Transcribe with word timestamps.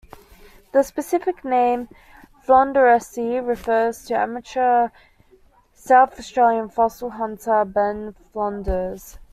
The 0.71 0.81
specific 0.81 1.45
name 1.45 1.87
"floundersi" 2.47 3.39
refers 3.47 4.03
to 4.05 4.17
amateur 4.17 4.87
South 5.75 6.17
Australian 6.17 6.69
fossil 6.69 7.11
hunter 7.11 7.63
Ben 7.65 8.13
Flounders. 8.13 9.19